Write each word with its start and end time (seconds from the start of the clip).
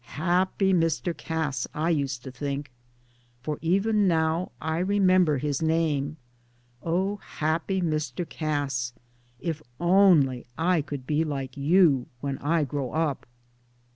"Happy 0.25 0.73
Mr. 0.73 1.15
Cass," 1.15 1.67
I 1.75 1.91
used 1.91 2.23
to 2.23 2.31
think, 2.31 2.71
for 3.39 3.59
even 3.61 4.07
now 4.07 4.51
I 4.59 4.79
remember 4.79 5.37
his 5.37 5.61
name" 5.61 6.17
Oh, 6.83 7.17
happy 7.17 7.83
Mr. 7.83 8.27
Cass, 8.27 8.93
if 9.39 9.61
only 9.79 10.47
I 10.57 10.81
could 10.81 11.05
be 11.05 11.23
like 11.23 11.55
you 11.55 12.07
when 12.19 12.39
I 12.39 12.63
grow 12.63 12.91
up." 12.93 13.27